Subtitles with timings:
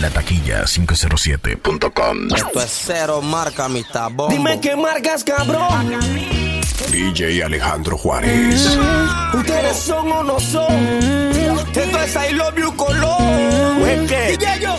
[0.00, 2.34] La taquilla 507.com.
[2.34, 4.30] Esto es cero marca mi tabón.
[4.30, 6.00] Dime qué marcas, cabrón.
[6.90, 8.78] DJ Alejandro Juárez.
[9.34, 10.72] Ustedes son o no son.
[10.72, 13.18] Esto es I love you color.
[14.08, 14.38] ¿Qué?
[14.38, 14.76] DJ yo.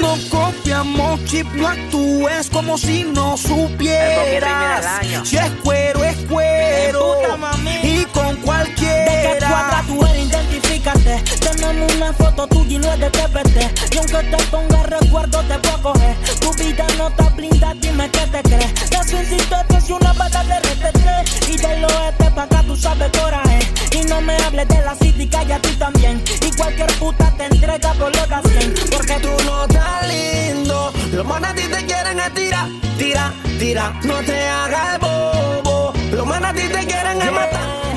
[0.00, 5.06] No copiamos chip, no actúes como si no supieras.
[5.24, 7.16] Si es cuero, es cuero.
[7.82, 9.84] Y con cualquiera.
[10.84, 11.22] Identifícate.
[11.40, 13.94] Tenemos una foto tuya y no es de TPT.
[13.94, 16.16] Y aunque te ponga recuerdo, te puedo coger.
[16.40, 18.90] Tu vida no está blinda, dime qué te crees.
[18.90, 21.48] La suicito es una bata de RTT.
[21.48, 23.60] Y del oeste pa' acá tú sabes coraje.
[23.92, 26.22] Y no me hables de la city, calla tú también.
[26.46, 28.74] Y cualquier puta te entrega por lo que hacen.
[28.90, 30.92] Porque tú no estás lindo.
[31.12, 33.94] Los manes a ti te quieren es tira, tira.
[34.02, 35.92] No te hagas el bobo.
[36.12, 37.93] Los manes a ti te quieren matar, matar.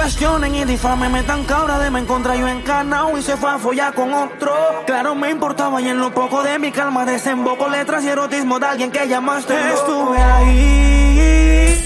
[0.00, 3.58] Cuestionen y difamen, me tan cabra de me encontrar yo encarnado y se fue a
[3.58, 4.50] follar con otro.
[4.86, 8.66] Claro, me importaba y en lo poco de mi calma desemboco letras y erotismo de
[8.66, 9.54] alguien que llamaste.
[9.74, 11.84] Estuve ahí.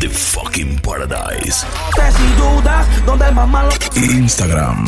[0.00, 1.66] The fucking Paradise.
[3.94, 4.86] Instagram.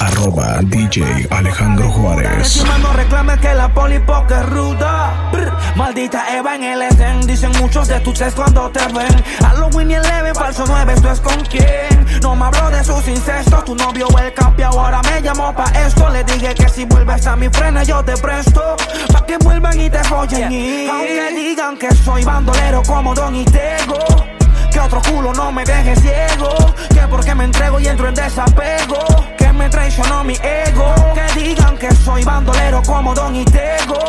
[0.00, 2.64] Arroba DJ Alejandro Juárez.
[2.80, 5.30] No reclames que la poli poca es ruda.
[5.76, 7.26] Maldita Eva en el Edén.
[7.26, 9.22] Dicen muchos de tus ex cuando te ven.
[9.42, 12.06] Halloween y el Eleven, falso 9, ¿esto es con quién?
[12.22, 13.66] No me habló de sus incestos.
[13.66, 16.08] Tu novio el campi ahora me llamó pa' esto.
[16.08, 18.76] Le dije que si vuelves a mi frena yo te presto.
[19.12, 20.50] Pa' que vuelvan y te follen.
[20.50, 24.33] Y aunque digan que soy bandolero como Don Itego.
[24.74, 26.74] Que otro culo no me deje ciego.
[26.92, 28.98] Que porque me entrego y entro en desapego.
[29.38, 30.92] Que me traicionó mi ego.
[31.14, 34.00] Que digan que soy bandolero como Don Itego.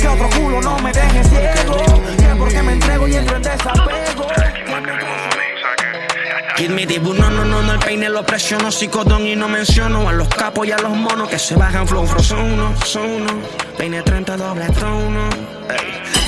[0.00, 1.76] Que otro culo no me deje ciego.
[2.16, 4.26] Que porque me entrego y entro en desapego.
[6.56, 10.08] Kid me dibu, no, no, no, no, el peine lo presiono, psicodón y no menciono
[10.08, 13.06] a los capos y a los monos que se bajan flow, flow, son uno, son
[13.06, 13.32] uno,
[13.78, 15.28] peine 30 doble trono.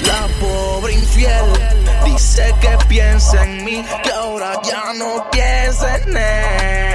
[0.07, 1.53] La pobre infiel
[2.05, 6.94] dice que piensa en mí, que ahora ya no piensa en él.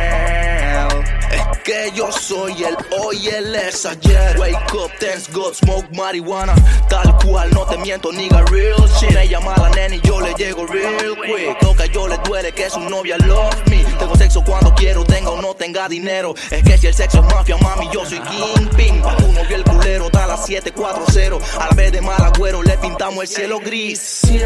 [1.64, 4.40] Que yo soy el hoy, él es ayer.
[4.40, 6.56] Wake up, thanks God, smoke marihuana.
[6.90, 9.12] Tal cual, no te miento, nigga, real shit.
[9.12, 11.62] Me llama la nena y yo le llego real quick.
[11.62, 13.84] Lo que yo le duele que su novia love me.
[14.00, 16.34] Tengo sexo cuando quiero, tenga o no tenga dinero.
[16.50, 19.02] Es que si el sexo es mafia, mami, yo soy kingpin.
[19.02, 21.38] Pa' tu novio el culero, está a las 740.
[21.62, 24.00] A la vez de mal agüero, le pintamos el cielo gris.
[24.00, 24.42] 100.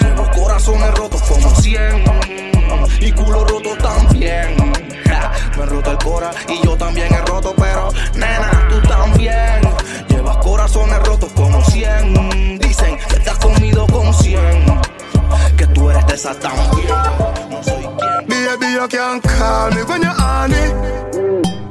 [0.00, 2.04] Llevo corazones rotos como 100.
[3.00, 4.56] Y culo roto también.
[5.90, 9.60] El cora y yo también he roto, pero nena, tú también.
[10.08, 12.58] Llevas corazones rotos como 100.
[12.58, 14.80] Dicen que te has comido con 100.
[15.56, 16.88] Que tú eres de esa también.
[17.50, 18.28] No soy quien.
[18.28, 20.72] Baby, you can call me when you're honey.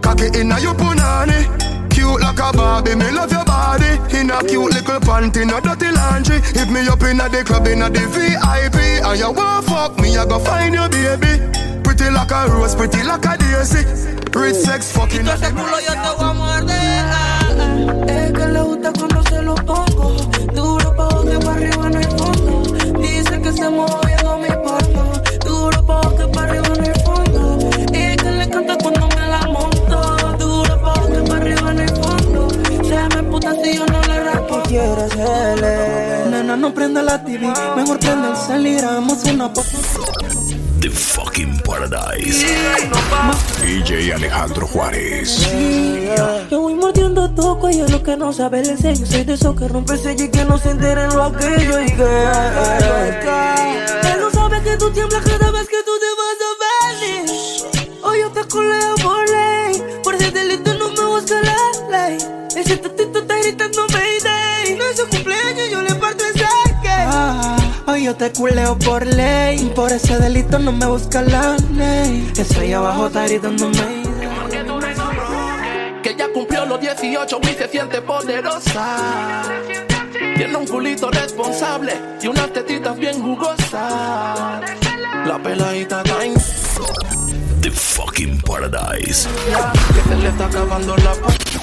[0.02, 1.48] Cocky inna your punani.
[1.90, 4.00] Cute like a Barbie, me love your body.
[4.18, 6.42] In a cute little panty, no dirty laundry.
[6.42, 9.06] Hit me up inna the club, inna the VIP.
[9.06, 11.71] And you want fuck me, I go find your baby.
[12.02, 13.86] Pretty like a rose, pretty like a daisy.
[14.34, 15.24] Rich sex fucking.
[15.24, 17.06] Todo ese culo yo te voy a morder.
[17.06, 18.06] ah, ah.
[18.08, 20.16] Es que le gusta cuando se lo pongo.
[20.52, 22.64] Duro pa' que para arriba no hay fondo.
[23.00, 25.12] Dice que se moviendo mi porno.
[25.46, 27.70] Duro pa' que para arriba no hay fondo.
[27.94, 30.38] Y que le encanta cuando me la monto.
[30.40, 32.50] Duro pa' que para arriba no hay fondo.
[32.84, 34.64] Se me puta si yo no le respondo.
[34.64, 36.32] quieres L?
[36.32, 37.46] Nena, no prende la TV.
[37.76, 40.41] Mejor prende el cel y grabamos una foto.
[40.82, 42.44] The fucking Paradise.
[43.62, 45.48] DJ Alejandro Juárez.
[46.50, 49.06] Yo voy mordiendo todo cuello, lo que no sabe el sello.
[49.06, 51.84] Soy de esos que rompe el sello y que no se enteren lo aquello.
[51.84, 52.04] Y que
[54.12, 56.52] él no sabe que tú tiemblas cada vez que tú te vas a
[57.00, 58.02] venir.
[58.02, 59.84] Hoy yo te culeo por ley.
[60.04, 62.18] Por ese delito no me busca la ley.
[62.56, 64.61] Ese tatito está gritando Mayday.
[68.12, 69.72] Yo te culeo por ley.
[69.76, 72.32] Por ese delito no me busca la ley.
[72.38, 74.04] Ese ahí abajo está gritando Mayday.
[76.04, 79.44] Que ya cumplió los 18 y se siente poderosa.
[80.36, 83.72] Tiene un culito responsable y unas tetitas bien jugosas.
[85.26, 86.34] La peladita en
[87.62, 89.30] The fucking Paradise.
[89.94, 91.14] que se le está acabando la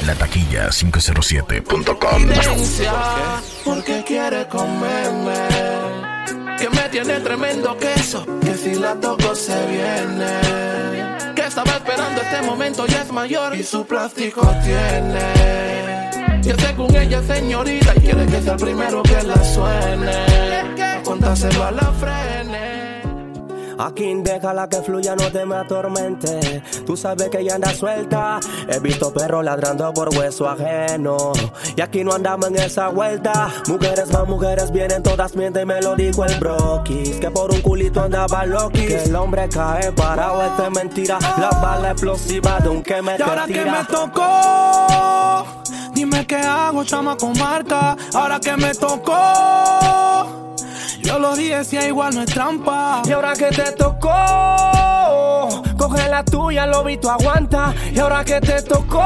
[0.06, 2.28] La taquilla 507.com.
[2.28, 2.92] paciencia
[3.64, 5.77] porque quiere comerme.
[6.58, 11.34] Que me tiene tremendo queso, que si la toco se viene.
[11.34, 16.40] Que estaba esperando este momento y es mayor y su plástico tiene.
[16.42, 21.02] Que según ella es señorita y quiere que sea el primero que la suene.
[21.04, 22.77] Contárselo a la frene.
[23.78, 26.62] Aquí déjala que fluya, no te me atormente.
[26.84, 28.40] Tú sabes que ella anda suelta.
[28.68, 31.32] He visto perros ladrando por hueso ajeno.
[31.76, 33.52] Y aquí no andamos en esa vuelta.
[33.68, 37.16] Mujeres más mujeres vienen, todas mienten, me lo dijo el broquis.
[37.20, 38.86] Que por un culito andaba Loki.
[38.86, 41.18] Que el hombre cae parado, es de mentira.
[41.38, 45.46] La bala explosiva de un que me Y ahora que me tocó,
[45.94, 47.96] dime qué hago, chama con marca.
[48.12, 50.38] Ahora que me tocó.
[51.02, 53.02] Yo lo dije, si igual no es trampa.
[53.06, 54.10] Y ahora que te tocó,
[55.76, 57.74] coge la tuya, lo vi, tú aguanta.
[57.92, 58.98] Y ahora que te tocó,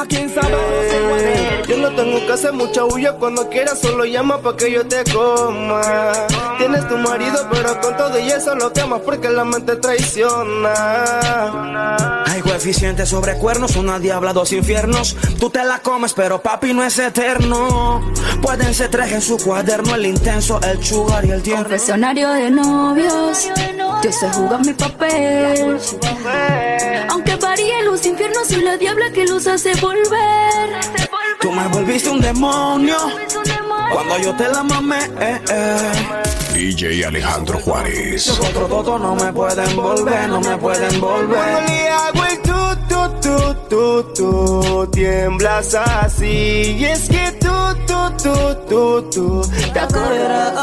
[0.00, 0.58] a quien sabe no
[0.88, 1.00] se.
[1.68, 5.04] Yo no tengo que hacer mucha bulla cuando quieras, solo llama pa' que yo te
[5.12, 5.80] coma.
[6.58, 11.04] Tienes tu marido, pero con todo y eso lo quemas porque la mente traiciona.
[12.26, 15.16] Hay coeficientes sobre cuernos, una diabla, dos infiernos.
[15.38, 18.12] Tú te la comes, pero papi no es eterno.
[18.42, 21.64] Pueden ser tres en su cuaderno, el intenso, el sugar y el tierno.
[21.64, 23.48] Confesionario de novios,
[24.02, 25.78] yo sé jugar mi papel.
[27.10, 30.80] Aunque varíe los infiernos, soy la diabla que los hace volver.
[31.40, 32.96] Tú me volviste un demonio
[33.92, 34.98] cuando yo te la mamé.
[35.20, 35.92] Eh, eh.
[36.54, 38.26] DJ Alejandro Juárez.
[38.26, 41.68] Los otros dos no me pueden volver, no me pueden Cuando volver.
[41.68, 46.76] le hago el tu, tu, tu, tu, tu, tiemblas así.
[46.78, 47.48] Y es que tú,
[47.86, 50.54] tú, tú, tú, tú, te acordarás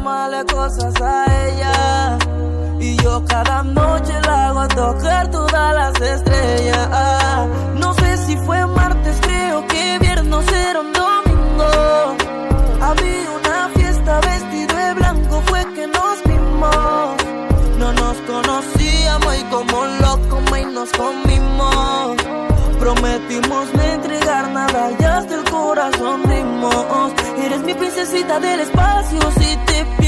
[0.00, 2.18] para reclamarle cosas a ella.
[2.80, 6.88] Y yo cada noche la hago a tocar todas las estrellas.
[7.76, 10.92] No sé si fue martes, creo que viernes era un
[27.72, 30.01] mi princesita del espacio, si te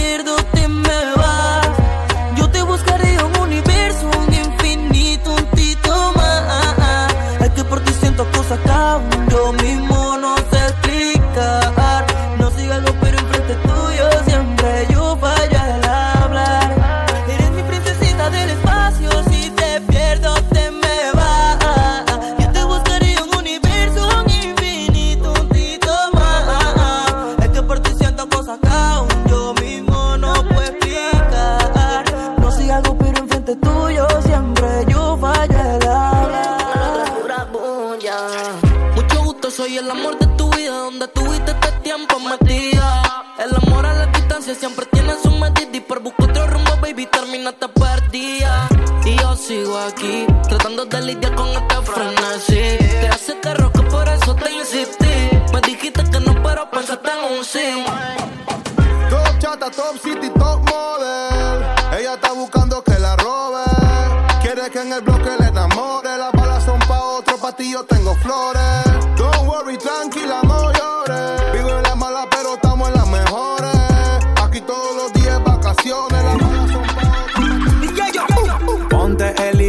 [64.73, 66.17] Que en el bloque le enamore.
[66.17, 68.85] Las balas son pa' otro, pa' ti yo tengo flores.
[69.15, 71.44] Don't worry, tranquila, no llores.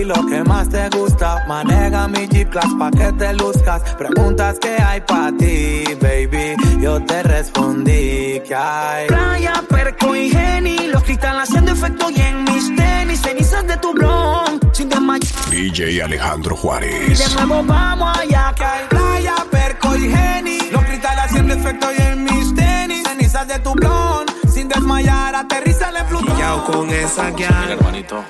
[0.06, 1.44] Hilo que más te gusta.
[1.48, 3.82] Maneja mi G-Class pa' que te luzcas.
[3.96, 6.56] Preguntas que hay pa' ti, baby.
[6.80, 9.08] Yo te respondí que hay.
[9.08, 13.94] Playa, perco y geni, los cristales haciendo efecto y en mis tenis, cenizas de tu
[13.94, 15.50] blon, sin desmayar.
[15.50, 17.36] DJ Alejandro De Juárez.
[17.38, 20.60] nuevo vamos allá que hay Playa, perco y geni.
[20.72, 23.02] Los cristales haciendo efecto y en mis tenis.
[23.08, 24.28] Cenizas de tu blon.
[24.54, 26.38] Sin desmayar, aterriza el Plutón.
[26.38, 27.72] Yao con esa guial.
[27.72, 28.24] hermanito.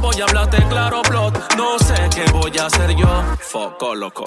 [0.00, 1.54] Voy a hablarte claro, plot.
[1.56, 3.08] No sé qué voy a hacer yo.
[3.40, 4.22] Foco loco.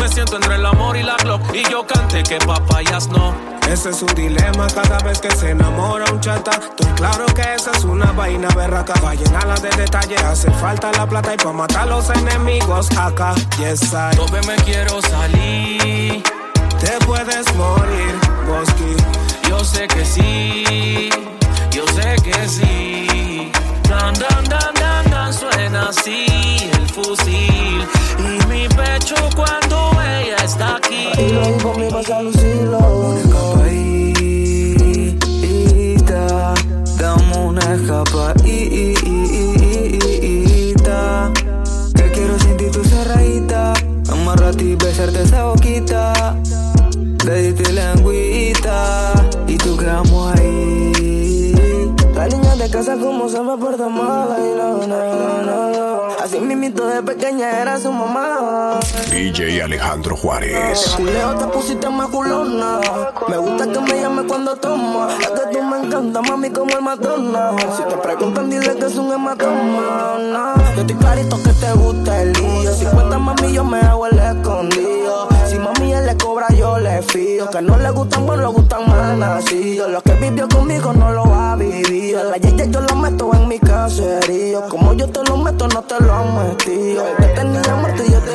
[0.00, 1.42] Me siento entre el amor y la Glock.
[1.54, 3.32] Y yo canté que papayas no.
[3.70, 6.50] Ese es un dilema cada vez que se enamora un chata.
[6.50, 8.94] Estoy claro que esa es una vaina berraca.
[8.94, 13.34] Pa' llenarla de detalle hace falta la plata y pa' matar a los enemigos acá.
[13.58, 14.16] Yes, I.
[14.16, 16.22] Tope me quiero salir.
[16.80, 18.14] Te puedes morir,
[18.48, 18.96] Bosky.
[19.48, 21.10] Yo sé que sí.
[21.70, 23.52] Yo sé que sí.
[23.88, 24.81] Dan, dan, dan.
[25.52, 26.26] Suena así
[26.72, 27.86] el fusil.
[28.18, 31.08] Y mi pecho cuando ella está aquí.
[31.18, 32.51] Y luego conmigo vas a lucirlo.
[59.62, 60.94] Alejandro Juárez.
[60.96, 62.80] Culeo te pusiste más culona.
[63.28, 65.08] Me gusta que me llame cuando toma.
[65.20, 67.52] Es que tú me encanta, mami, como el Madonna.
[67.76, 70.54] Si te preguntan, dile que es un hematoma.
[70.74, 72.74] Yo estoy clarito que te gusta el lío.
[72.74, 75.01] Si cuentas, mami, yo me hago el escondido.
[75.92, 77.50] Mami él le cobra, yo le fío.
[77.50, 79.90] Que no le gustan, bueno, le gustan más nacidos.
[79.90, 82.24] Lo que vivió conmigo no lo ha vivido.
[82.30, 84.68] La yeye yo lo meto en mi caserío.
[84.68, 86.12] Como yo te lo meto, no te lo.
[86.50, 88.32] El que tenía muerto y yo te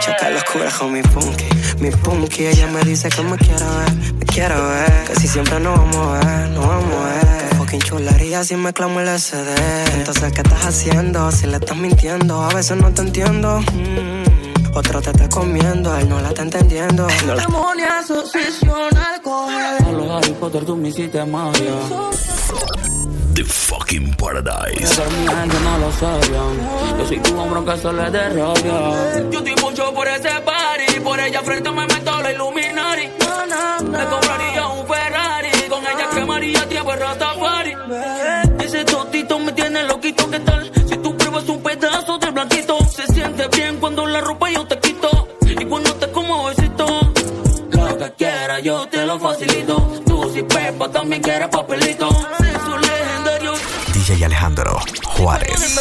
[0.00, 1.46] Checa los curas con mi punky,
[1.78, 2.46] mi punky.
[2.46, 5.04] Ella me dice que me quiero ver, me quiero ver.
[5.06, 7.54] Que si siempre nos vamos a ver, nos vamos a ver.
[7.56, 9.54] Fucking chularía si me clamo el SD.
[9.94, 11.30] Entonces, ¿qué estás haciendo?
[11.32, 13.60] Si le estás mintiendo, a veces no te entiendo.
[13.60, 14.27] Mm.
[14.74, 17.06] Otro te está comiendo, él no la está entendiendo.
[17.26, 19.82] No la Demonia obsesiona al coger.
[19.82, 21.72] A los Harry Potter tú me hiciste magia.
[23.34, 24.94] The fucking paradise.
[24.96, 26.98] Pero mi gente no lo sabían.
[26.98, 28.60] Yo soy tu hombro que se le derrota.
[29.30, 31.00] Yo estoy mucho por ese party.
[31.00, 33.02] Por ella frente me meto la Illuminati.
[33.02, 35.50] Le compraría un Ferrari.
[35.68, 37.74] Con ella quemaría tiempo el Rastafari.
[38.60, 40.28] Ese totito me tiene loquito.
[40.30, 40.70] ¿Qué tal?
[42.38, 45.26] Se siente bien cuando la ropa yo te quito.
[45.44, 46.86] Y cuando te como besito.
[47.72, 49.74] Lo que quieras yo te lo facilito.
[50.06, 52.08] Tú si Pepa también quieres papelito.
[52.38, 53.54] Sexo legendario.
[53.92, 55.78] DJ Alejandro Juárez.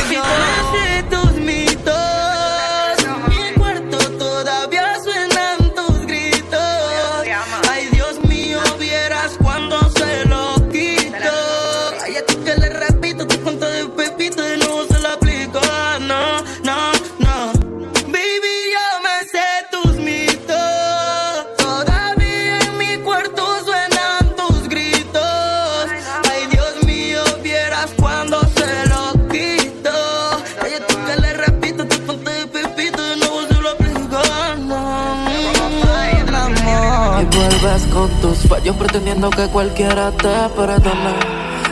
[37.98, 41.16] Con tus fallos pretendiendo que cualquiera te perdone.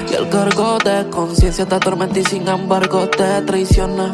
[0.09, 4.11] Y el cargo de conciencia te atormenta y sin embargo te traiciona.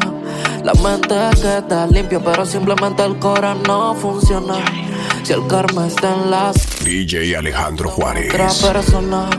[0.62, 4.56] La mente queda limpia, pero simplemente el cora no funciona.
[5.22, 8.62] Si el karma está en las DJ Alejandro otra Juárez.
[8.62, 9.30] persona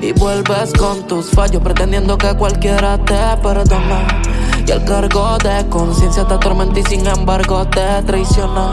[0.00, 4.22] y vuelves con tus fallos pretendiendo que cualquiera te perdona.
[4.66, 8.72] Y el cargo de conciencia te atormenta y sin embargo te traiciona.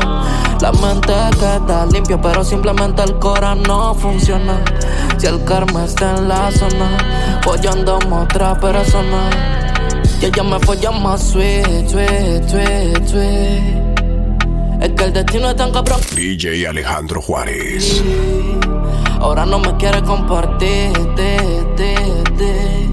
[0.62, 4.64] La mente queda limpia, pero simplemente el cora no funciona.
[5.18, 9.30] Si el karma está en la zona, follando a otra persona.
[10.22, 13.92] Y ella me folla más sweet, sweet, sweet, sweet.
[14.82, 16.00] Es que el destino es tan cabrón.
[16.16, 18.04] DJ Alejandro Juárez.
[19.20, 20.94] Ahora no me quiere compartir.
[21.16, 21.96] te, te,
[22.38, 22.91] te.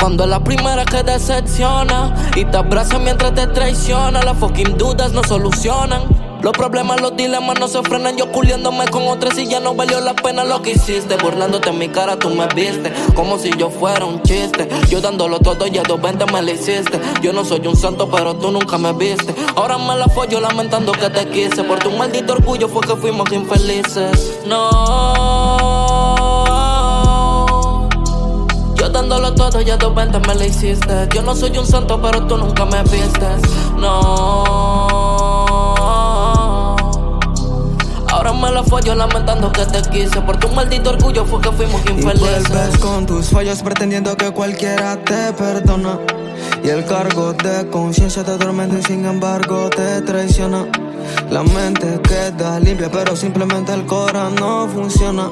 [0.00, 5.22] Cuando la primera que decepciona y te abraza mientras te traiciona, las fucking dudas no
[5.22, 6.02] solucionan.
[6.42, 8.16] Los problemas, los dilemas no se frenan.
[8.16, 11.16] Yo culiándome con otras y ya no valió la pena lo que hiciste.
[11.16, 14.66] Burlándote en mi cara, tú me viste como si yo fuera un chiste.
[14.88, 16.98] Yo dándolo todo y a dos me lo hiciste.
[17.20, 19.34] Yo no soy un santo, pero tú nunca me viste.
[19.54, 21.62] Ahora me la follo lamentando que te quise.
[21.62, 24.40] Por tu maldito orgullo fue que fuimos infelices.
[24.46, 25.89] No.
[28.80, 31.08] Yo dándolo todo y a dos veinte me lo hiciste.
[31.14, 33.42] Yo no soy un santo, pero tú nunca me vistes.
[33.76, 34.86] No.
[38.10, 40.20] Ahora me la follo lamentando que te quise.
[40.22, 42.78] Por tu maldito orgullo fue que fuimos Y vuelves infelices.
[42.78, 45.98] con tus fallos pretendiendo que cualquiera te perdona.
[46.64, 50.66] Y el cargo de conciencia te atormenta y sin embargo te traiciona.
[51.30, 55.28] La mente queda limpia, pero simplemente el cora no funciona.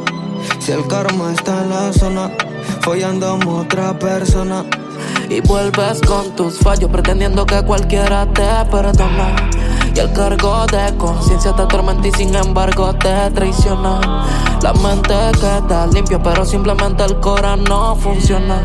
[0.60, 2.30] Si el karma está en la zona,
[2.88, 4.64] follando a otra persona.
[5.28, 9.36] Y vuelves con tus fallos pretendiendo que cualquiera te perdona.
[9.94, 14.00] Y el cargo de conciencia te atormenta y sin embargo te traiciona.
[14.62, 18.64] La mente queda limpia, pero simplemente el cora no funciona.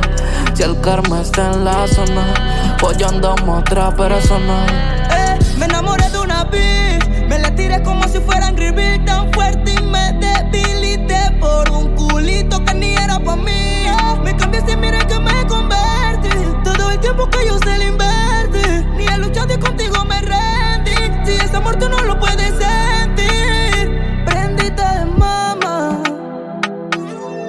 [0.54, 4.66] Si el karma está en la zona, follando a otra persona.
[5.12, 7.28] Eh, me enamoré de una bitch.
[7.28, 11.94] Me la tiré como si fuera Angry Bird tan fuerte y me debilité por un
[11.96, 13.83] culito que ni era pa' mí.
[14.24, 16.30] Me cambiaste mira que me convertí.
[16.64, 18.86] Todo el tiempo que yo se le invertí.
[18.98, 20.96] Ni he luchado y contigo me rendí.
[21.26, 24.24] Si ese amor tú no lo puedes sentir.
[24.26, 26.02] Prendita de mama.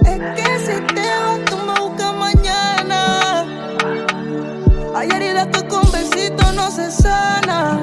[0.04, 3.44] Es que si te vas tú me buscas mañana.
[4.96, 7.82] Hay heridas que con besitos no se sana.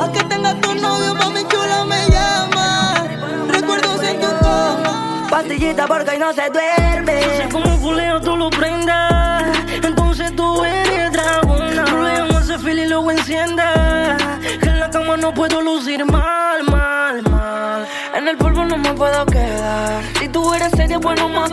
[0.00, 2.07] A que tenga tu novio, mami chula me
[5.38, 7.20] pastillita porque hoy no se duerme.
[7.22, 11.84] Yo sé cómo culeo tú lo prendas, entonces tú eres dragona.
[11.84, 14.16] Problema ese feel y luego encienda.
[14.60, 17.86] Que en la cama no puedo lucir mal, mal, mal.
[18.16, 20.02] En el polvo no me puedo quedar.
[20.18, 21.48] Si tú eres seria, pues no más.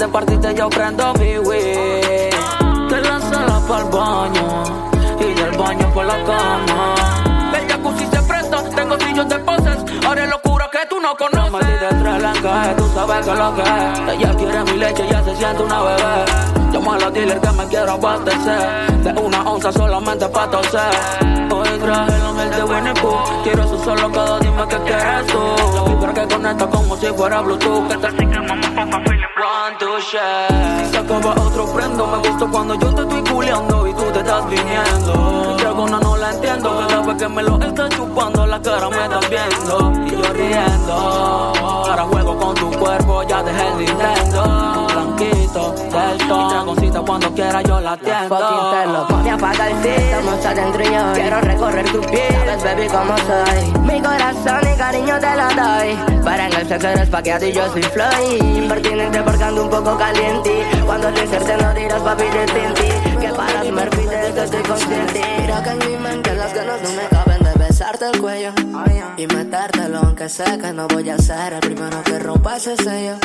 [0.00, 2.30] De partirte, yo prendo mi weed.
[2.88, 4.64] Te la sala para el baño.
[5.20, 6.94] Y del baño por la cama.
[7.52, 8.62] El jacuzzi se presta.
[8.74, 9.76] Tengo sillos de poses.
[10.08, 12.22] Haré locura que tú no conoces.
[12.22, 14.16] la encaje, tú sabes que lo que es.
[14.16, 16.59] Ella quiere mi leche, ya se siente una bebé.
[16.72, 19.02] Llamo a la dealer que me quiero abastecer.
[19.02, 20.90] De una onza solamente pa' toser.
[21.52, 23.42] Hoy traje miel de Winnie Pooh.
[23.42, 25.38] Quiero eso solo cada dime que quieres tú.
[25.74, 27.88] La vibra que conecta como si fuera Bluetooth.
[27.88, 27.96] Que
[29.40, 30.84] One, two, share.
[30.84, 34.18] Si se acaba otro prendo, me gusta cuando yo te estoy culeando y tú te
[34.18, 35.56] estás viniendo.
[35.56, 39.30] Dragona no la entiendo, cada vez que me lo está chupando la cara me están
[39.30, 40.06] viendo.
[40.06, 44.19] Y yo riendo, ahora juego con tu cuerpo, ya dejé el Nintendo.
[45.74, 48.36] Del todo, mi dragoncita cuando quiera yo la atiendo.
[48.36, 52.40] Fucking te lo pone a pagar el Estamos adentro y yo quiero recorrer tu piel.
[52.60, 53.80] Sabes baby cómo soy.
[53.80, 56.22] Mi corazón y cariño te lo doy.
[56.24, 58.42] Para en el sexo eres paqueado y yo soy Floyd.
[58.56, 60.64] Impertinente porque ando un poco caliente.
[60.84, 65.22] Cuando te inserte no tiras papi de tinti Que para Murphy de que estoy consciente.
[65.40, 68.52] Mira que en mi mente las ganas no me caben de besarte el cuello.
[69.16, 73.16] Y metértelo aunque sé que no voy a ser el primero que rompa ese sello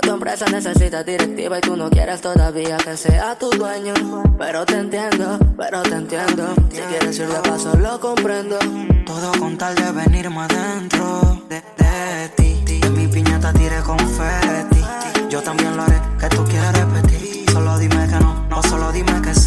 [0.00, 3.94] tu empresa necesita directiva y tú no quieres todavía que sea tu dueño.
[4.38, 6.54] Pero te entiendo, pero te entiendo.
[6.70, 8.58] Si quieres ir de paso, lo comprendo.
[9.06, 12.80] Todo con tal de venirme adentro de, de ti.
[12.80, 14.84] Que mi piñata tire confeti.
[15.28, 17.50] Yo también lo haré, que tú quieras repetir.
[17.52, 19.37] Solo dime que no, no solo dime que sí.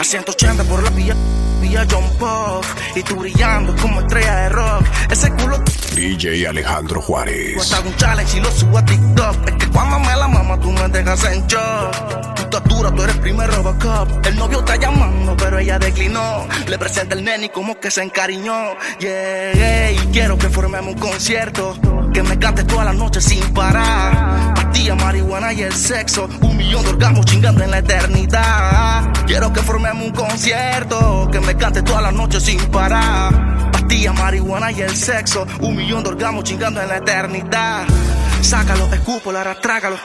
[0.00, 1.14] A 180 por la vía,
[1.60, 2.64] vía John Pop.
[2.94, 4.86] Y tú brillando como estrella de rock.
[5.10, 5.62] Ese culo
[5.94, 7.54] DJ Alejandro Juárez.
[7.54, 9.48] cuesta un challenge y lo subo a TikTok.
[9.48, 12.34] Es que cuando me la mama tú me dejas en shock.
[12.34, 14.26] Tu estatura, tú eres primer Robocop.
[14.26, 16.46] El novio está llamando, pero ella declinó.
[16.66, 18.76] Le presenta el nene y como que se encariñó.
[18.98, 21.78] Yeah, y quiero que formemos un concierto.
[22.14, 24.59] Que me cantes toda la noche sin parar.
[24.80, 26.26] Pastilla, marihuana y el sexo.
[26.40, 29.12] Un millón de orgasmos chingando en la eternidad.
[29.26, 31.28] Quiero que formemos un concierto.
[31.30, 33.70] Que me cantes toda la noche sin parar.
[33.72, 35.46] Pastilla, marihuana y el sexo.
[35.60, 37.84] Un millón de orgasmos chingando en la eternidad.
[38.40, 39.98] Sácalo, escúpalo, ahora trágalo.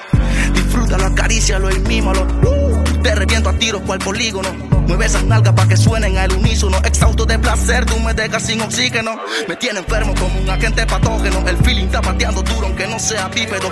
[0.54, 2.28] Disfrútalo, acarícialo y mímalo.
[2.44, 4.50] Uh, te reviento a tiros cual polígono.
[4.88, 6.80] Mueve esas nalgas pa' que suenen al unísono.
[6.84, 9.12] Exhausto de placer, tú me dejas sin oxígeno.
[9.48, 11.48] Me tiene enfermo como un agente patógeno.
[11.48, 13.72] El feeling está pateando duro aunque no sea bípedo.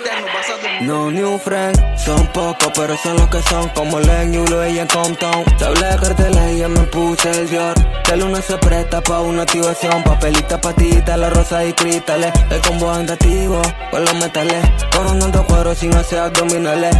[0.00, 3.68] Eterno basado en No new friends, son pocos, pero son los que son.
[3.70, 5.44] Como Len Yulo y en Compton.
[5.58, 7.74] Te hablé de carteles y ya me puse el Dior.
[8.04, 10.02] Que el uno se presta pa' una activación.
[10.02, 12.32] Papelita, patita, la rosa y cristales.
[12.50, 13.60] El combo andativo,
[13.90, 14.64] con los metales.
[14.94, 16.96] Coronando cuero sin hacer abdominales.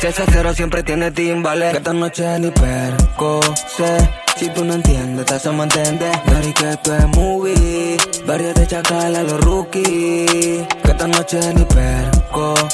[0.00, 1.72] Si ese cero siempre tiene timbales.
[1.72, 3.40] Que esta noche ni perco
[3.76, 3.98] sé.
[4.36, 6.12] Si tú no entiendes, te hacemos entender.
[6.24, 7.98] Dari que esto es movie.
[8.26, 10.66] Varios de chacal a los rookies.
[10.82, 11.64] Que esta noche ni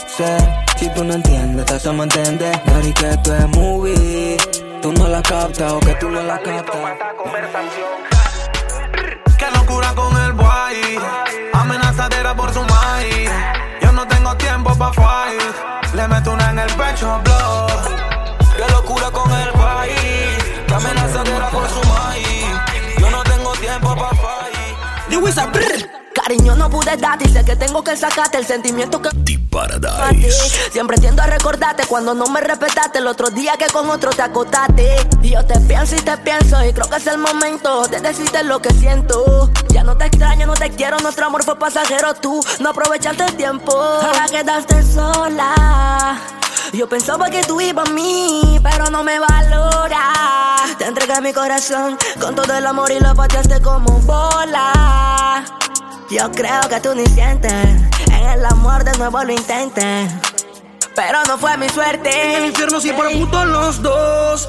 [0.06, 0.36] sé.
[0.78, 2.60] Si tú no entiendes, te hacemos entender.
[2.66, 4.36] Dari que esto es movie.
[4.82, 6.76] Tú no la captas o que tú no la captas.
[9.38, 10.98] Qué locura con el boy.
[11.52, 13.30] Amenazadera por su maíz.
[13.82, 15.94] Yo no tengo tiempo pa' fight.
[15.94, 17.66] Le meto una en el pecho, blow.
[18.56, 19.90] Qué locura con el boy.
[20.66, 22.46] Qué amenazadera por su maíz.
[22.98, 24.26] Yo no tengo tiempo pa' fight.
[26.12, 29.45] Cariño, no pude darte y sé que tengo que sacarte el sentimiento que.
[29.56, 30.70] Paradise.
[30.70, 34.20] Siempre tiendo a recordarte cuando no me respetaste el otro día que con otro te
[34.20, 34.96] acotaste.
[35.22, 38.44] Y yo te pienso y te pienso y creo que es el momento de decirte
[38.44, 39.50] lo que siento.
[39.70, 42.12] Ya no te extraño, no te quiero, nuestro amor fue pasajero.
[42.14, 43.72] Tú no aprovechaste el tiempo.
[43.72, 46.20] Ahora quedaste sola.
[46.74, 50.56] Yo pensaba que tú ibas a mí, pero no me valora.
[50.76, 55.42] Te entregué mi corazón con todo el amor y lo pateaste como bola.
[56.10, 60.12] Yo creo que tú ni sientes en el amor de nuevo lo intentes.
[60.94, 62.10] Pero no fue mi suerte.
[62.10, 64.48] En el infierno sí por putos los dos.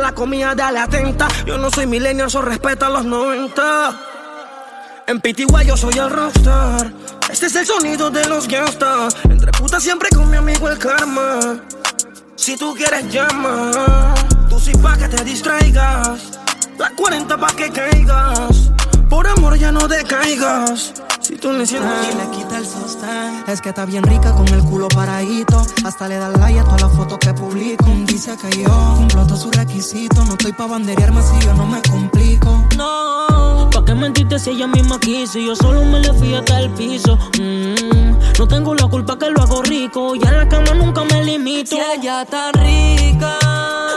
[0.01, 1.27] la comida, dale atenta.
[1.45, 3.99] Yo no soy millennial, eso respeta los 90.
[5.07, 6.91] En Pitigua yo soy el rockstar.
[7.29, 9.15] Este es el sonido de los gangsters.
[9.25, 11.59] Entre putas siempre con mi amigo el karma.
[12.35, 14.15] Si tú quieres llama,
[14.49, 16.39] tú sí pa' que te distraigas.
[16.77, 18.70] La 40 pa' que caigas.
[19.11, 20.93] Por amor ya no decaigas.
[21.19, 23.43] Si tú le sientes y le quita el sostén.
[23.45, 25.65] Es que está bien rica con el culo paradito.
[25.83, 27.83] Hasta le da like a todas las fotos que publico.
[28.05, 30.25] Dice que yo cumplo todos sus requisitos.
[30.25, 32.65] No estoy pa' banderearme si yo no me complico.
[32.77, 35.39] No, ¿pa' qué mentiste si ella misma quiso?
[35.39, 37.17] Yo solo me le fui hasta el piso.
[37.37, 40.15] Mm, no tengo la culpa que lo hago rico.
[40.15, 41.71] Y en la cama nunca me limito.
[41.71, 43.37] Si ella está rica,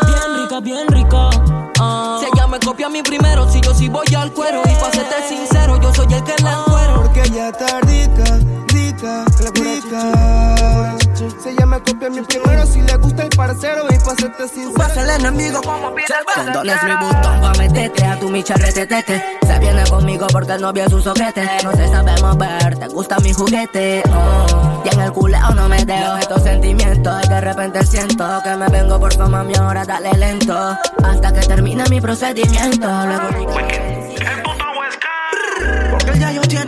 [0.08, 1.30] bien rica, bien rica.
[1.78, 2.13] Ah.
[2.54, 4.62] Me copia a mí primero, si yo sí voy al cuero.
[4.64, 7.02] Y pa' serte sincero, yo soy el que la encuero.
[7.02, 8.38] Porque ella está rica,
[8.68, 11.03] rica, rica.
[11.42, 13.84] Si ella me copia a mí primero, si le gusta el parcero.
[13.90, 14.74] Y pa' serte sincero.
[14.74, 19.22] Pasa el enemigo como pide Condones mi botón, pa' meterte a tu micha retetete.
[19.46, 21.48] Se viene conmigo porque el novio es un soquete.
[21.62, 24.02] No se sabe mover, te gusta mi juguete.
[24.12, 24.82] Oh.
[24.84, 27.24] Y en el culeo no me dejo estos sentimientos.
[27.24, 30.76] Y de repente siento que me vengo por fama, mi ahora dale lento.
[31.02, 32.88] Hasta que termine mi procedimiento.
[33.06, 33.28] Luego
[35.90, 36.63] Porque ya yo tiene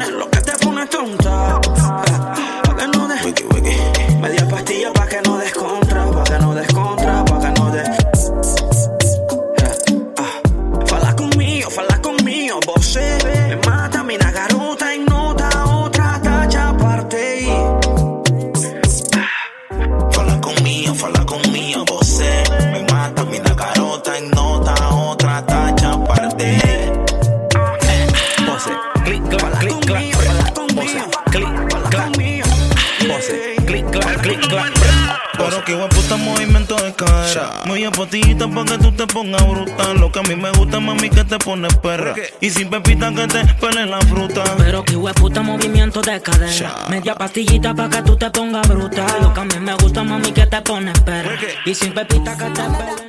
[42.40, 44.44] Y sin pepita que te pele la fruta.
[44.58, 46.74] Pero que puta movimiento de cadera.
[46.90, 49.06] Media pastillita pa' que tú te pongas bruta.
[49.20, 51.38] Lo que a mí me gusta, mami, que te pones perra.
[51.64, 53.05] Y sin pepita que te pele.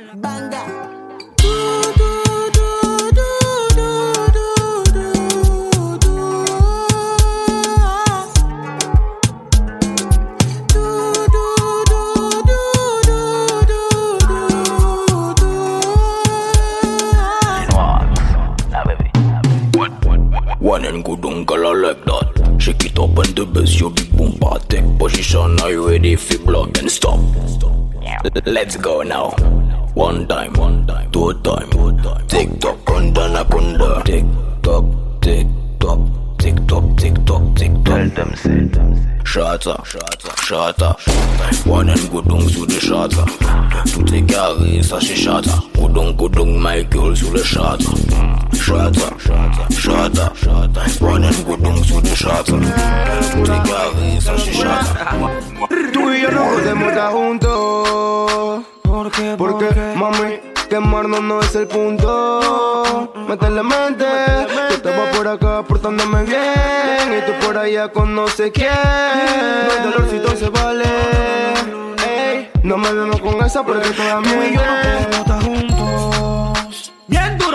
[28.24, 29.30] Let's go now.
[29.94, 32.26] One time, one time, two time, two time.
[32.26, 34.04] Tick tock, kunda na kunda.
[34.04, 34.24] Tick
[34.62, 34.84] tock,
[35.20, 35.46] tick
[35.78, 36.00] tock,
[36.38, 37.84] tick tock, tick tock, tick tock.
[37.84, 38.68] Tell them say,
[39.22, 41.66] Shata, shata, shata.
[41.66, 43.24] One and good dung sous the shata.
[43.92, 45.62] Tout est carré, ça c'est shata.
[45.74, 47.84] Kudung, kudung, Michael sous le shata.
[48.52, 51.02] Shata, shata, shata, shata.
[51.02, 52.52] One and good dung sous the shata.
[53.30, 55.67] Tout est carré, ça c'est shata.
[56.28, 58.64] Yo no podemos estar juntos.
[58.82, 59.34] ¿Por qué?
[59.38, 63.12] Porque, mami, quemarnos no es el punto.
[63.26, 64.04] Métele mente.
[64.68, 67.16] Yo estaba por acá portándome bien.
[67.16, 68.68] Y tú por allá con no sé quién.
[68.68, 70.84] No hay dolorcito se vale.
[72.06, 76.17] Ey, no me vemos con esa porque todavía Tú y yo no podemos estar juntos.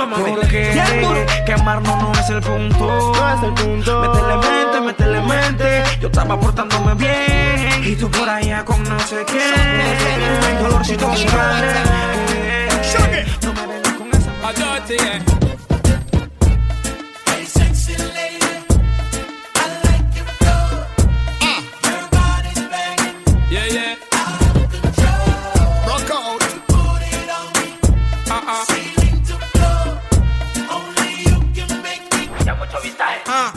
[0.06, 0.32] Duro, mami.
[1.02, 1.26] Duro.
[1.46, 3.14] Quemarnos no es el punto.
[3.16, 4.02] No es el punto.
[4.02, 5.84] Métele mente, métele mente.
[6.02, 7.84] Yo estaba portándome bien.
[7.84, 9.24] Y tú por allá con no sé.
[9.26, 11.08] No hay dolorcito.
[11.08, 11.14] No
[13.54, 14.32] me vengas con esa.
[14.86, 15.24] Yeah,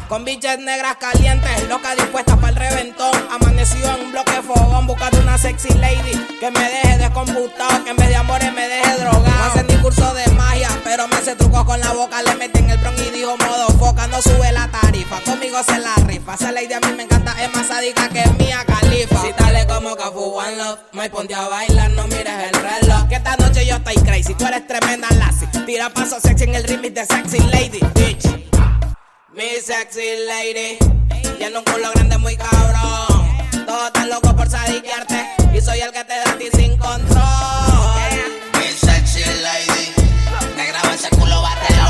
[0.09, 3.13] con biches negras calientes, loca dispuesta para el reventón.
[3.31, 7.97] Amanecido en un bloque fogón, buscando una sexy lady que me deje descomputado, que en
[7.97, 9.23] vez de amores me deje drogado.
[9.27, 12.23] No hace ni curso de magia, pero me hace trucos con la boca.
[12.23, 15.21] Le metí en el bron y dijo modo foca, no sube la tarifa.
[15.25, 16.35] Conmigo se la rifa.
[16.35, 19.21] Esa lady a mí me encanta, es más sádica que mía califa.
[19.23, 23.09] Si dale como Cafu One Love, me ponte a bailar, no mires el reloj.
[23.09, 24.35] Que esta noche yo estoy crazy.
[24.35, 25.49] Tú eres tremenda lassie.
[25.67, 28.36] Tira paso sexy en el remix de Sexy Lady, bitch.
[29.37, 30.79] Mi sexy lady.
[31.37, 33.67] Tiene un culo grande muy cabrón.
[33.67, 35.27] Todos están locos por sadiquearte.
[35.55, 37.21] Y soy el que te da a ti sin control.
[38.55, 39.93] Mi sexy lady.
[40.57, 41.85] Me graba ese culo barrero.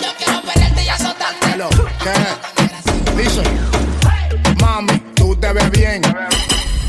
[0.00, 1.52] Yo quiero perderte y azotarte.
[1.52, 1.68] Hello,
[2.02, 3.22] ¿qué?
[3.22, 3.42] Dice,
[4.60, 6.02] mami, tú te ves bien.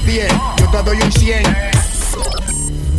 [0.05, 1.71] Bien, yo te doy un 100.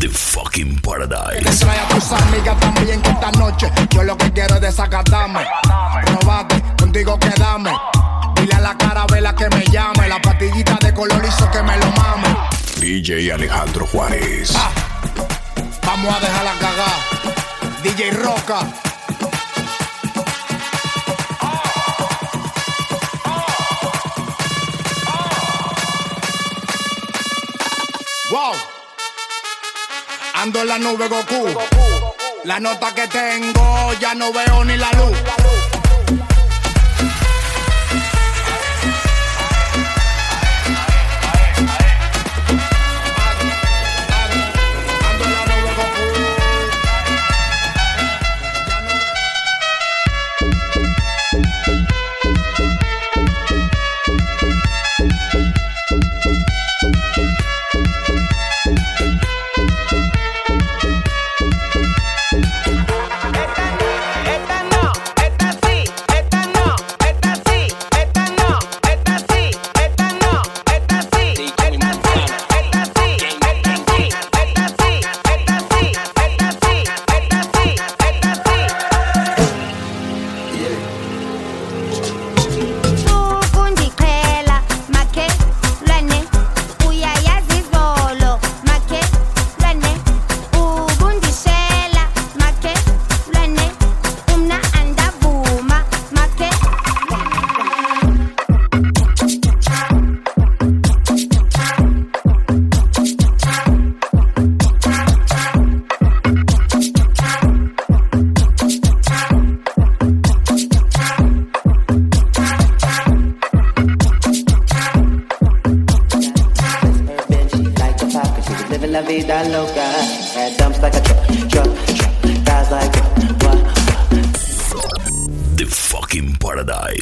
[0.02, 1.60] The fucking paradise.
[1.60, 5.46] Trae a tus amigas también que esta noche yo lo que quiero es desacatarme.
[6.06, 7.70] Robate, contigo quedame.
[8.34, 10.08] Dile a la cara, vela que me llame.
[10.08, 12.36] La patillita de color hizo que me lo mame.
[12.80, 14.52] DJ Alejandro Juárez.
[14.56, 14.72] Ah,
[15.86, 16.98] vamos a dejarla cagar.
[17.84, 18.66] DJ Roca.
[28.32, 28.81] Wow.
[30.42, 31.56] La nube Goku.
[32.42, 35.51] La nota que tengo ya no veo ni la luz.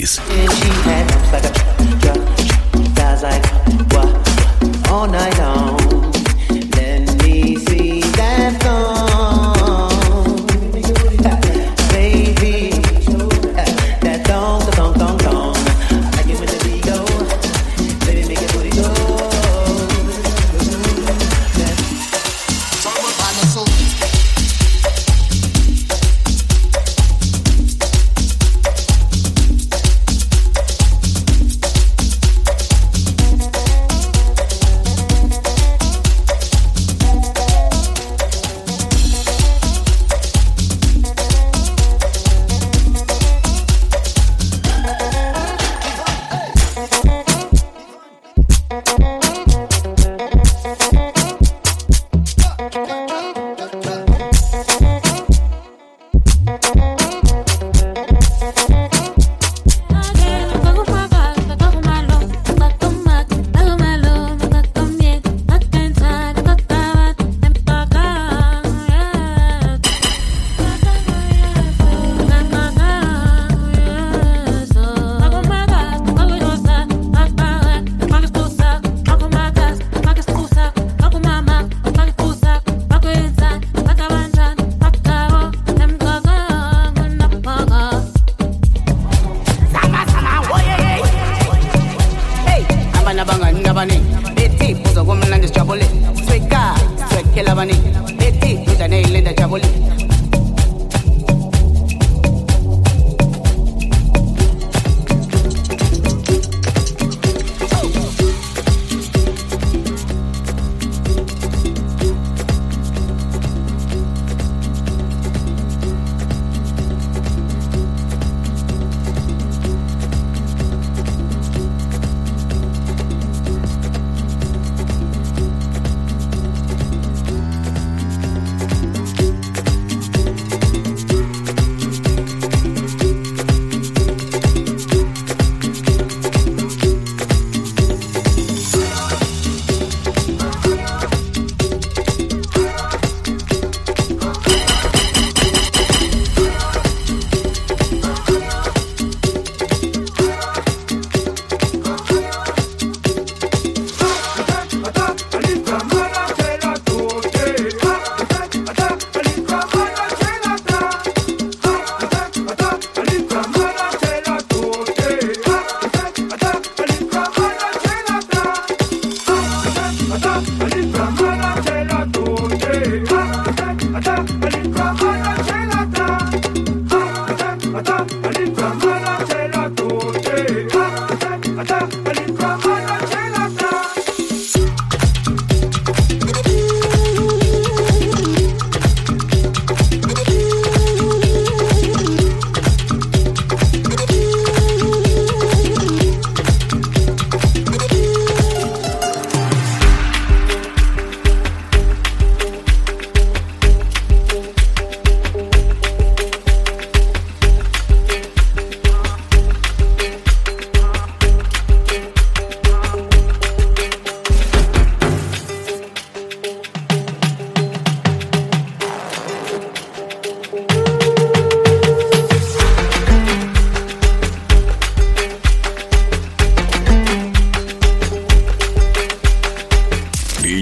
[0.01, 0.60] Please.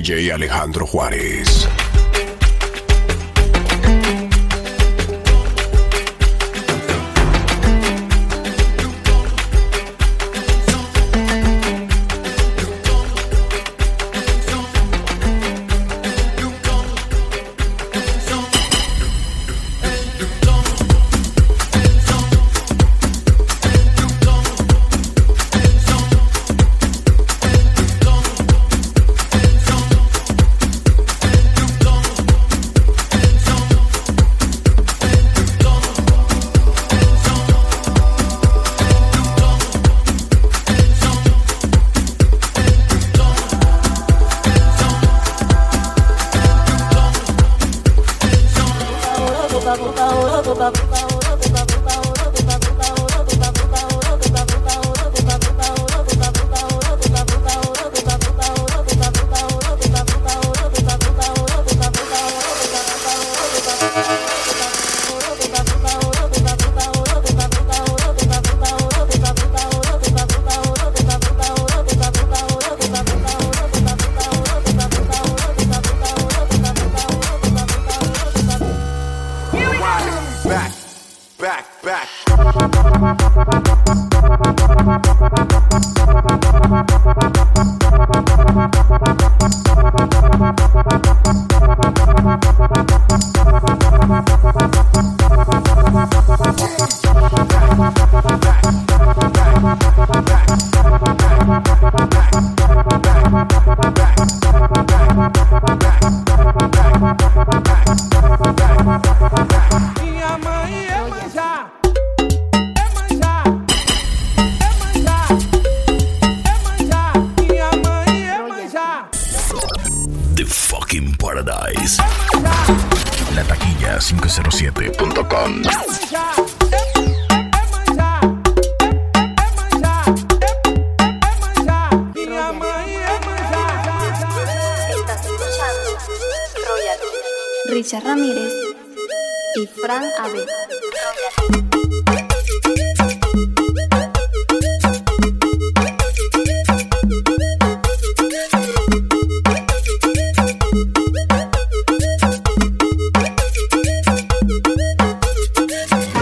[0.09, 1.69] DJ Alejandro Juárez.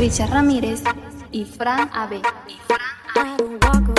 [0.07, 0.85] Richard Ramírez
[1.33, 2.23] y Fran AB.
[2.47, 3.95] Y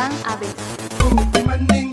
[0.00, 1.89] seorang abe.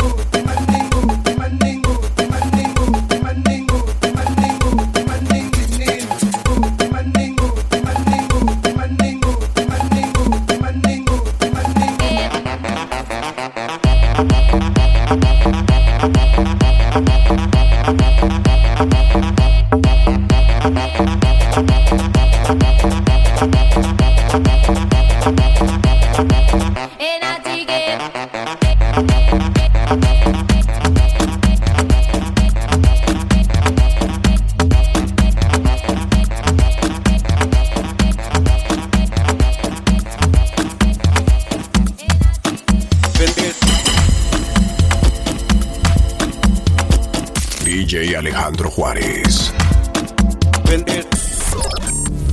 [47.78, 49.54] DJ Alejandro Juárez.
[50.66, 51.04] Eh.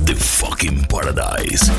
[0.05, 1.69] The fucking paradise.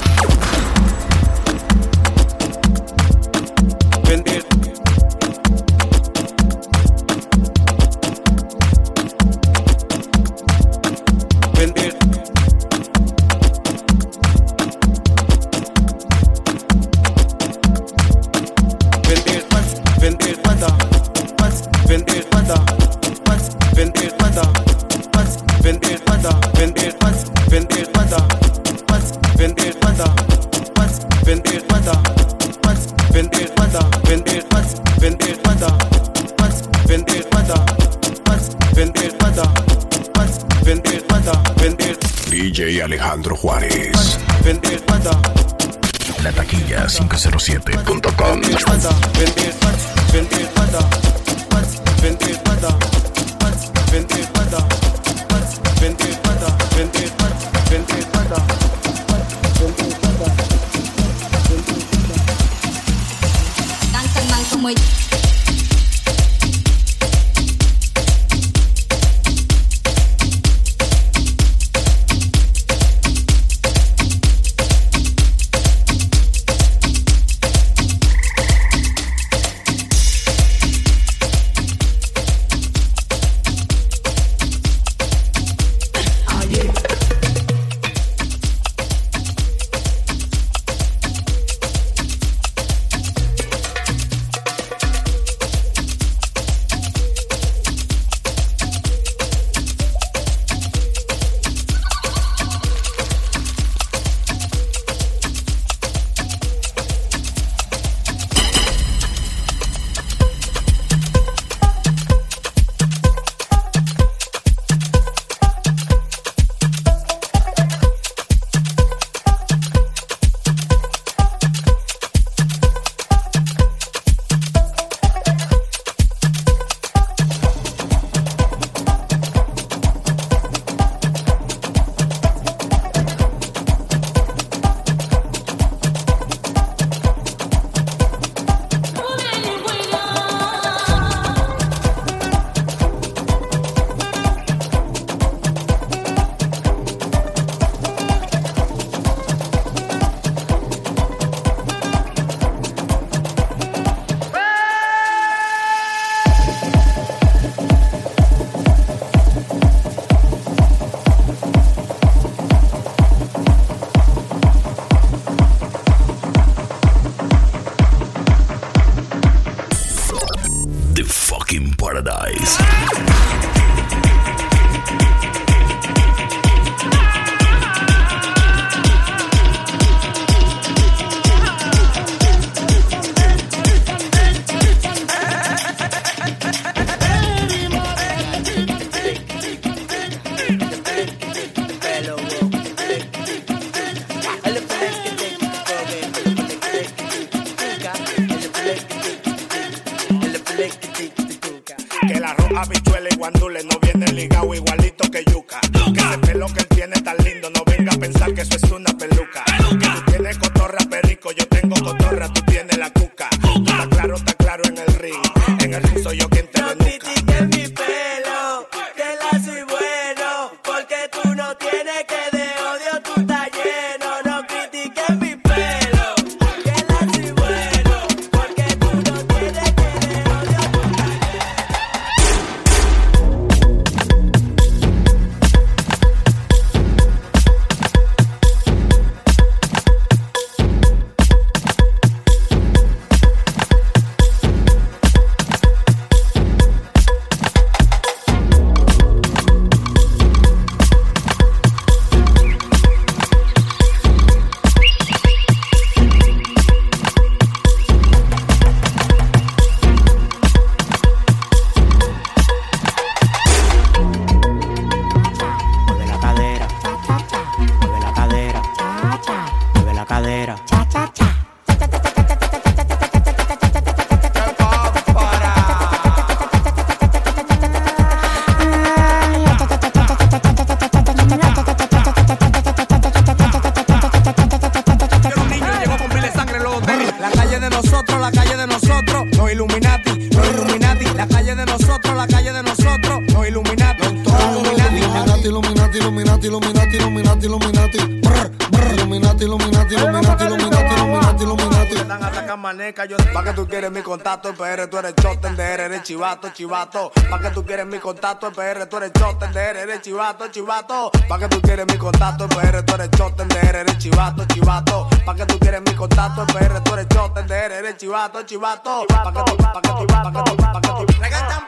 [304.16, 307.12] contacto, en PR tú eres chote, en eres chivato, chivato.
[307.28, 311.10] Pa' que tú quieres mi contacto, en PR tú eres chote, en eres chivato, chivato.
[311.28, 315.08] Pa' que tú quieres mi contacto, en PR tú eres chote, en eres chivato, chivato.
[315.26, 319.06] Pa' que tú quieres mi contacto, en PR tú eres chote, en eres chivato, chivato.
[319.06, 321.06] Pa' que tú, pa' que tú, pa' que tú, pa' que tú.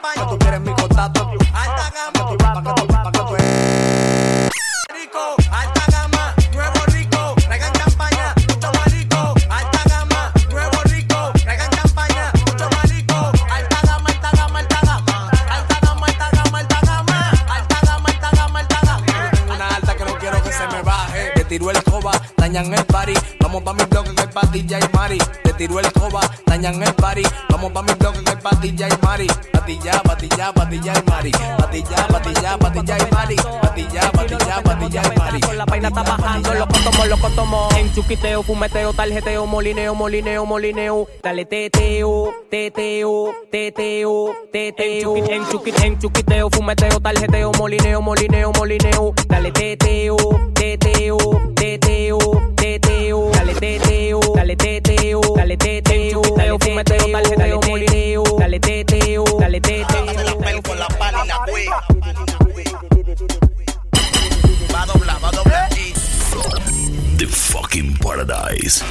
[0.01, 2.11] Pa' que tú quieres mi contacto, alta gama.
[2.13, 3.35] Pa' que tú, pa' que tú, pa' que tú.
[4.95, 5.98] Rico, alta.
[22.55, 23.28] and your body
[23.59, 25.17] Vamos pa' mi bloque que hay patilla y mari.
[25.43, 27.23] Te tiro el coba, dañan el party.
[27.49, 29.27] Vamos pa' mi bloque que hay patilla y mari.
[29.51, 31.31] Patilla, patilla, patilla y mari.
[31.31, 33.35] Patilla, patilla, patilla y mari.
[33.35, 35.39] Patilla, patilla, patilla y mari.
[35.57, 37.69] La vaina está bajando, loco tomo, loco tomo.
[37.75, 41.07] En chuquiteo, fumeteo, tarjeteo, molineo, molineo, molineo.
[41.21, 45.17] Dale teteo, teteo, teteo, teteo.
[45.17, 49.13] En chuquiteo, en chuquiteo, fumeteo, tarjeteo, molineo, molineo, molineo.
[49.27, 50.15] Dale teteo,
[50.53, 51.17] teteo,
[51.55, 52.17] teteo,
[52.69, 53.31] teteo.
[53.31, 56.21] Dale teteo, dale teteo, dale teteo.
[56.59, 58.23] Fumeteo, tarjeteo, molineo.
[58.39, 60.61] Dale teteo, dale teteo.
[60.63, 61.65] con la pala y la güey.
[64.73, 65.69] Va a doblar, va a doblar.
[65.77, 65.93] Y
[67.17, 68.83] The fucking paradise.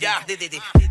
[0.00, 0.24] Ya.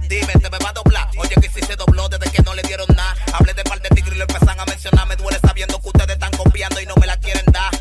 [0.07, 1.09] Dime, te me va a doblar.
[1.17, 3.15] Oye, que si se dobló desde que no le dieron nada.
[3.33, 5.07] Hablé de par de tigres y lo empiezan a mencionar.
[5.07, 7.74] Me duele sabiendo que ustedes están copiando y no me la quieren dar.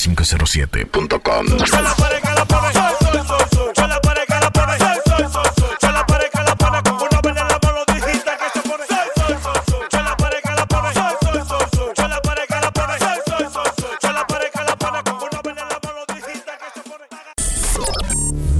[0.00, 1.46] 507.com.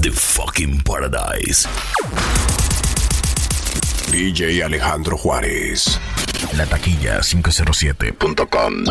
[0.01, 1.67] The fucking paradise.
[4.11, 5.99] DJ Alejandro Juárez.
[6.53, 8.83] La taquilla 507.com.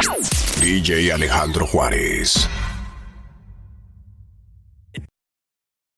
[0.59, 2.49] DJ Alejandro Juárez.